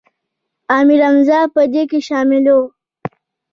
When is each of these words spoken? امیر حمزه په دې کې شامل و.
امیر 0.77 1.01
حمزه 1.07 1.39
په 1.53 1.61
دې 1.73 1.83
کې 1.89 1.99
شامل 2.07 2.45
و. 2.51 2.59